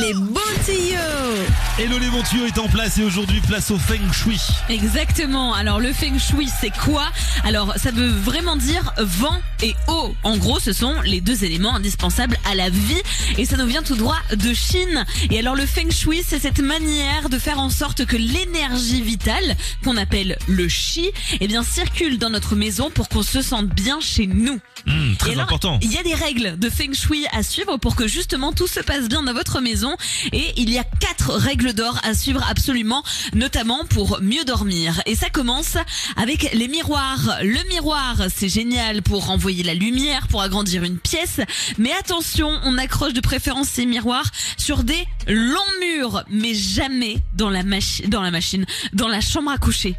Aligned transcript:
Les 0.00 0.14
bons 0.14 0.40
tuyaux 0.64 1.51
Hello 1.78 1.96
les 1.98 2.06
est 2.46 2.58
en 2.58 2.68
place 2.68 2.98
et 2.98 3.02
aujourd'hui 3.02 3.40
place 3.40 3.70
au 3.70 3.78
Feng 3.78 4.12
Shui. 4.12 4.38
Exactement. 4.68 5.54
Alors 5.54 5.80
le 5.80 5.90
Feng 5.94 6.18
Shui, 6.18 6.50
c'est 6.60 6.70
quoi? 6.70 7.04
Alors 7.44 7.72
ça 7.76 7.90
veut 7.90 8.08
vraiment 8.08 8.56
dire 8.56 8.92
vent 8.98 9.40
et 9.62 9.74
eau. 9.88 10.14
En 10.22 10.36
gros, 10.36 10.60
ce 10.60 10.74
sont 10.74 11.00
les 11.00 11.22
deux 11.22 11.44
éléments 11.44 11.74
indispensables 11.74 12.36
à 12.44 12.54
la 12.54 12.68
vie 12.68 13.00
et 13.38 13.46
ça 13.46 13.56
nous 13.56 13.66
vient 13.66 13.82
tout 13.82 13.96
droit 13.96 14.18
de 14.34 14.52
Chine. 14.52 15.06
Et 15.30 15.38
alors 15.38 15.54
le 15.54 15.64
Feng 15.64 15.90
Shui, 15.90 16.22
c'est 16.26 16.40
cette 16.40 16.60
manière 16.60 17.30
de 17.30 17.38
faire 17.38 17.58
en 17.58 17.70
sorte 17.70 18.04
que 18.04 18.18
l'énergie 18.18 19.00
vitale, 19.00 19.56
qu'on 19.82 19.96
appelle 19.96 20.36
le 20.48 20.68
Chi, 20.68 21.10
eh 21.40 21.48
bien 21.48 21.62
circule 21.62 22.18
dans 22.18 22.30
notre 22.30 22.54
maison 22.54 22.90
pour 22.90 23.08
qu'on 23.08 23.22
se 23.22 23.40
sente 23.40 23.68
bien 23.68 23.98
chez 23.98 24.26
nous. 24.26 24.60
Hmm, 24.86 25.14
très 25.14 25.32
Et 25.32 25.40
important. 25.40 25.78
Il 25.80 25.92
y 25.92 25.96
a 25.96 26.02
des 26.02 26.14
règles 26.14 26.58
de 26.58 26.68
Feng 26.68 26.92
Shui 26.92 27.24
à 27.32 27.42
suivre 27.42 27.78
pour 27.78 27.96
que 27.96 28.06
justement 28.06 28.52
tout 28.52 28.66
se 28.66 28.80
passe 28.80 29.08
bien 29.08 29.22
dans 29.22 29.32
votre 29.32 29.60
maison. 29.60 29.96
Et 30.32 30.52
il 30.56 30.68
y 30.68 30.78
a 30.78 30.84
quatre 30.84 31.32
règles 31.32 31.61
d'or 31.70 31.98
à 32.02 32.14
suivre 32.14 32.44
absolument, 32.48 33.02
notamment 33.34 33.84
pour 33.86 34.18
mieux 34.20 34.44
dormir. 34.44 35.00
Et 35.06 35.14
ça 35.14 35.30
commence 35.30 35.76
avec 36.16 36.52
les 36.54 36.68
miroirs. 36.68 37.38
Le 37.42 37.68
miroir, 37.68 38.16
c'est 38.34 38.48
génial 38.48 39.02
pour 39.02 39.26
renvoyer 39.26 39.62
la 39.62 39.74
lumière, 39.74 40.26
pour 40.28 40.42
agrandir 40.42 40.82
une 40.82 40.98
pièce. 40.98 41.40
Mais 41.78 41.92
attention, 42.00 42.50
on 42.64 42.76
accroche 42.78 43.12
de 43.12 43.20
préférence 43.20 43.68
ces 43.68 43.86
miroirs 43.86 44.30
sur 44.56 44.82
des 44.84 45.04
longs 45.28 45.60
murs, 45.80 46.24
mais 46.30 46.54
jamais 46.54 47.18
dans 47.34 47.50
la, 47.50 47.62
machi- 47.62 48.08
dans 48.08 48.22
la 48.22 48.30
machine, 48.30 48.66
dans 48.92 49.08
la 49.08 49.20
chambre 49.20 49.50
à 49.50 49.58
coucher. 49.58 49.94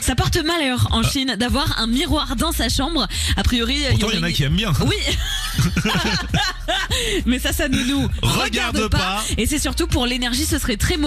Ça 0.00 0.14
porte 0.14 0.36
malheur 0.44 0.86
en 0.92 1.02
Chine 1.02 1.34
d'avoir 1.38 1.80
un 1.80 1.88
miroir 1.88 2.36
dans 2.36 2.52
sa 2.52 2.68
chambre. 2.68 3.08
A 3.36 3.42
priori, 3.42 3.74
il 3.74 3.80
y 3.82 3.88
Pourtant, 3.98 4.10
il 4.12 4.16
y 4.18 4.20
en 4.20 4.22
a 4.22 4.30
qui 4.32 4.44
aiment 4.44 4.54
bien. 4.56 4.72
oui. 4.86 4.94
Mais 7.26 7.38
ça, 7.38 7.52
ça 7.52 7.68
ne 7.68 7.82
nous 7.84 8.08
Regarde 8.22 8.76
regarde, 8.76 8.88
pas. 8.90 8.98
pas. 8.98 9.24
Et 9.36 9.46
c'est 9.46 9.58
surtout 9.58 9.86
pour 9.86 10.06
l'énergie, 10.06 10.44
ce 10.44 10.58
serait 10.58 10.76
très 10.76 10.96
mauvais 10.96 11.03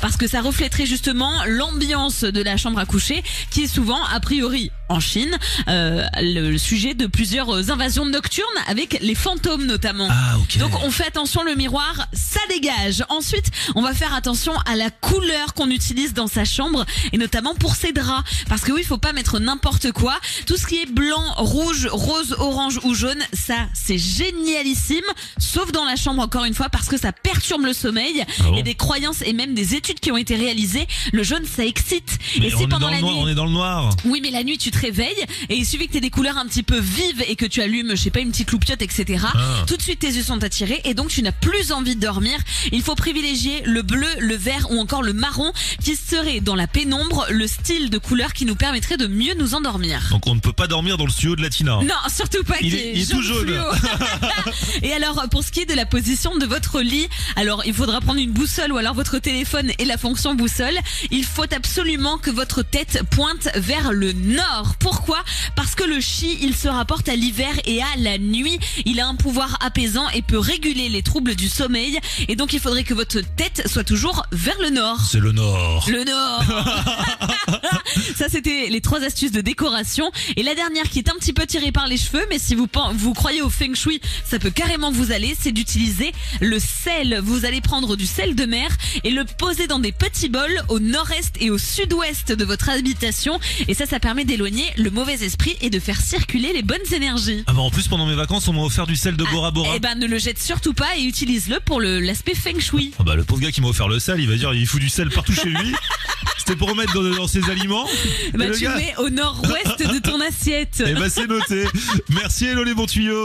parce 0.00 0.16
que 0.16 0.26
ça 0.26 0.42
reflèterait 0.42 0.86
justement 0.86 1.32
l'ambiance 1.46 2.22
de 2.22 2.42
la 2.42 2.56
chambre 2.56 2.78
à 2.78 2.84
coucher, 2.84 3.22
qui 3.50 3.62
est 3.62 3.66
souvent, 3.66 4.02
a 4.12 4.20
priori, 4.20 4.70
en 4.88 5.00
Chine, 5.00 5.36
euh, 5.68 6.04
le 6.20 6.56
sujet 6.58 6.94
de 6.94 7.06
plusieurs 7.06 7.70
invasions 7.70 8.06
nocturnes 8.06 8.46
avec 8.68 8.98
les 9.00 9.14
fantômes 9.14 9.66
notamment. 9.66 10.08
Ah 10.10 10.38
ok. 10.38 10.58
Donc 10.58 10.72
on 10.84 10.90
fait 10.90 11.06
attention, 11.06 11.42
le 11.42 11.54
miroir, 11.54 12.08
ça 12.12 12.40
dégage. 12.48 13.04
Ensuite, 13.08 13.50
on 13.74 13.82
va 13.82 13.94
faire 13.94 14.14
attention 14.14 14.52
à 14.66 14.76
la 14.76 14.90
couleur 14.90 15.54
qu'on 15.54 15.70
utilise 15.70 16.14
dans 16.14 16.26
sa 16.26 16.44
chambre 16.44 16.84
et 17.12 17.18
notamment 17.18 17.54
pour 17.54 17.76
ses 17.76 17.92
draps. 17.92 18.24
Parce 18.48 18.62
que 18.62 18.72
oui, 18.72 18.80
il 18.82 18.86
faut 18.86 18.98
pas 18.98 19.12
mettre 19.12 19.38
n'importe 19.38 19.92
quoi. 19.92 20.18
Tout 20.46 20.56
ce 20.56 20.66
qui 20.66 20.76
est 20.76 20.90
blanc, 20.90 21.22
rouge, 21.36 21.88
rose, 21.90 22.34
orange 22.38 22.80
ou 22.84 22.94
jaune, 22.94 23.22
ça 23.32 23.56
c'est 23.74 23.98
génialissime. 23.98 25.04
Sauf 25.38 25.72
dans 25.72 25.84
la 25.84 25.96
chambre 25.96 26.22
encore 26.22 26.44
une 26.44 26.54
fois 26.54 26.68
parce 26.68 26.86
que 26.88 26.98
ça 26.98 27.12
perturbe 27.12 27.64
le 27.64 27.72
sommeil. 27.72 28.24
Ah 28.40 28.44
bon 28.44 28.58
a 28.58 28.62
des 28.62 28.74
croyances 28.74 29.22
et 29.22 29.32
même 29.32 29.54
des 29.54 29.74
études 29.74 30.00
qui 30.00 30.10
ont 30.12 30.16
été 30.16 30.34
réalisées. 30.36 30.86
Le 31.12 31.22
jaune 31.22 31.44
ça 31.44 31.64
excite. 31.64 32.18
Mais 32.40 32.48
et 32.48 32.50
si 32.50 32.66
pendant 32.66 32.90
la 32.90 33.00
noir, 33.00 33.12
nuit 33.14 33.20
on 33.22 33.28
est 33.28 33.34
dans 33.34 33.44
le 33.46 33.52
noir. 33.52 33.90
oui, 34.04 34.20
mais 34.22 34.30
la 34.30 34.42
nuit, 34.42 34.58
tu 34.58 34.70
te 34.70 34.77
réveilles 34.78 35.24
et 35.48 35.56
il 35.56 35.66
suffit 35.66 35.86
que 35.86 35.92
tu 35.92 35.98
aies 35.98 36.02
des 36.02 36.10
couleurs 36.10 36.38
un 36.38 36.46
petit 36.46 36.62
peu 36.62 36.78
vives 36.78 37.22
et 37.28 37.36
que 37.36 37.46
tu 37.46 37.60
allumes, 37.62 37.90
je 37.90 37.96
sais 38.02 38.10
pas, 38.10 38.20
une 38.20 38.30
petite 38.30 38.50
loupiote, 38.50 38.82
etc. 38.82 39.24
Ah. 39.34 39.64
Tout 39.66 39.76
de 39.76 39.82
suite, 39.82 39.98
tes 40.00 40.08
yeux 40.10 40.22
sont 40.22 40.42
attirés 40.44 40.80
et 40.84 40.94
donc 40.94 41.08
tu 41.08 41.22
n'as 41.22 41.32
plus 41.32 41.72
envie 41.72 41.96
de 41.96 42.00
dormir. 42.00 42.38
Il 42.72 42.82
faut 42.82 42.94
privilégier 42.94 43.62
le 43.64 43.82
bleu, 43.82 44.06
le 44.18 44.36
vert 44.36 44.70
ou 44.70 44.78
encore 44.80 45.02
le 45.02 45.12
marron 45.12 45.52
qui 45.82 45.96
serait 45.96 46.40
dans 46.40 46.54
la 46.54 46.66
pénombre 46.66 47.26
le 47.30 47.46
style 47.46 47.90
de 47.90 47.98
couleur 47.98 48.32
qui 48.32 48.44
nous 48.44 48.54
permettrait 48.56 48.96
de 48.96 49.06
mieux 49.06 49.34
nous 49.34 49.54
endormir. 49.54 50.08
Donc 50.10 50.26
on 50.26 50.34
ne 50.34 50.40
peut 50.40 50.52
pas 50.52 50.66
dormir 50.66 50.96
dans 50.96 51.04
le 51.04 51.10
studio 51.10 51.36
de 51.36 51.42
Latina. 51.42 51.78
Non, 51.82 51.94
surtout 52.14 52.44
pas 52.44 52.56
Il 52.60 52.74
est- 52.74 52.92
il 52.94 53.02
est 53.02 53.06
tout 53.10 53.22
jaune. 53.22 53.48
et 54.82 54.92
alors, 54.92 55.26
pour 55.30 55.42
ce 55.44 55.50
qui 55.52 55.60
est 55.60 55.66
de 55.66 55.74
la 55.74 55.86
position 55.86 56.36
de 56.36 56.46
votre 56.46 56.80
lit, 56.80 57.08
alors 57.36 57.62
il 57.66 57.74
faudra 57.74 58.00
prendre 58.00 58.20
une 58.20 58.30
boussole 58.32 58.72
ou 58.72 58.76
alors 58.76 58.94
votre 58.94 59.18
téléphone 59.18 59.70
et 59.78 59.84
la 59.84 59.96
fonction 59.96 60.34
boussole. 60.34 60.78
Il 61.10 61.24
faut 61.24 61.52
absolument 61.54 62.18
que 62.18 62.30
votre 62.30 62.62
tête 62.62 63.02
pointe 63.10 63.48
vers 63.56 63.92
le 63.92 64.12
nord. 64.12 64.67
Pourquoi? 64.78 65.22
Parce 65.56 65.74
que 65.74 65.84
le 65.84 66.00
chi, 66.00 66.38
il 66.42 66.54
se 66.54 66.68
rapporte 66.68 67.08
à 67.08 67.16
l'hiver 67.16 67.52
et 67.64 67.82
à 67.82 67.96
la 67.98 68.18
nuit. 68.18 68.58
Il 68.84 69.00
a 69.00 69.06
un 69.06 69.14
pouvoir 69.14 69.56
apaisant 69.60 70.08
et 70.10 70.22
peut 70.22 70.38
réguler 70.38 70.88
les 70.88 71.02
troubles 71.02 71.34
du 71.34 71.48
sommeil. 71.48 71.98
Et 72.28 72.36
donc, 72.36 72.52
il 72.52 72.60
faudrait 72.60 72.84
que 72.84 72.94
votre 72.94 73.20
tête 73.20 73.66
soit 73.66 73.84
toujours 73.84 74.24
vers 74.32 74.58
le 74.60 74.70
nord. 74.70 75.00
C'est 75.00 75.20
le 75.20 75.32
nord. 75.32 75.86
Le 75.88 76.04
Nord 76.04 76.44
Ça 78.16 78.28
c'était 78.28 78.68
les 78.68 78.80
trois 78.80 79.02
astuces 79.02 79.32
de 79.32 79.40
décoration 79.40 80.10
et 80.36 80.42
la 80.42 80.54
dernière 80.54 80.88
qui 80.90 80.98
est 80.98 81.08
un 81.08 81.14
petit 81.14 81.32
peu 81.32 81.46
tirée 81.46 81.72
par 81.72 81.86
les 81.86 81.96
cheveux 81.96 82.24
mais 82.30 82.38
si 82.38 82.54
vous 82.54 82.66
vous 82.94 83.14
croyez 83.14 83.42
au 83.42 83.50
feng 83.50 83.74
shui 83.74 84.00
ça 84.24 84.38
peut 84.38 84.50
carrément 84.50 84.90
vous 84.90 85.12
aller 85.12 85.36
c'est 85.38 85.52
d'utiliser 85.52 86.12
le 86.40 86.58
sel 86.58 87.20
vous 87.22 87.44
allez 87.44 87.60
prendre 87.60 87.96
du 87.96 88.06
sel 88.06 88.34
de 88.34 88.44
mer 88.44 88.70
et 89.04 89.10
le 89.10 89.24
poser 89.24 89.66
dans 89.66 89.78
des 89.78 89.92
petits 89.92 90.28
bols 90.28 90.62
au 90.68 90.78
nord-est 90.78 91.36
et 91.40 91.50
au 91.50 91.58
sud-ouest 91.58 92.32
de 92.32 92.44
votre 92.44 92.68
habitation 92.68 93.38
et 93.66 93.74
ça 93.74 93.86
ça 93.86 94.00
permet 94.00 94.24
d'éloigner 94.24 94.57
le 94.76 94.90
mauvais 94.90 95.14
esprit 95.24 95.56
et 95.60 95.70
de 95.70 95.78
faire 95.80 96.00
circuler 96.00 96.52
les 96.52 96.62
bonnes 96.62 96.78
énergies 96.92 97.44
Ah 97.46 97.52
bah 97.52 97.60
en 97.62 97.70
plus 97.70 97.88
pendant 97.88 98.06
mes 98.06 98.14
vacances 98.14 98.46
on 98.48 98.52
m'a 98.52 98.62
offert 98.62 98.86
du 98.86 98.96
sel 98.96 99.16
de 99.16 99.24
Bora 99.24 99.50
Bora. 99.50 99.72
eh 99.76 99.80
ben 99.80 99.94
ne 99.96 100.06
le 100.06 100.18
jette 100.18 100.38
surtout 100.38 100.74
pas 100.74 100.96
et 100.96 101.02
utilise-le 101.02 101.60
pour 101.60 101.80
l'aspect 101.80 102.34
feng 102.34 102.58
shui 102.60 102.92
Ah 102.98 103.02
bah 103.04 103.14
le 103.16 103.24
pauvre 103.24 103.40
gars 103.40 103.50
qui 103.52 103.60
m'a 103.60 103.68
offert 103.68 103.88
le 103.88 103.98
sel, 103.98 104.20
il 104.20 104.28
va 104.28 104.36
dire 104.36 104.52
il 104.54 104.66
fout 104.66 104.80
du 104.80 104.88
sel 104.88 105.08
partout 105.10 105.32
chez 105.32 105.48
lui. 105.50 105.72
C'était 106.38 106.56
pour 106.56 106.70
remettre 106.70 106.94
dans, 106.94 107.02
dans 107.02 107.26
ses 107.28 107.48
aliments. 107.50 107.86
bah, 108.34 108.46
le 108.46 108.54
tu 108.56 108.64
gars- 108.64 108.76
mets 108.76 108.94
au 108.98 109.10
nord-ouest 109.10 109.78
de 109.92 109.98
ton 109.98 110.18
assiette 110.20 110.82
Eh 110.86 110.94
bah 110.94 111.10
c'est 111.10 111.26
noté. 111.26 111.64
Merci 112.08 112.46
Hello 112.46 112.64
les 112.64 112.74
bons 112.74 112.86
tuyaux. 112.86 113.16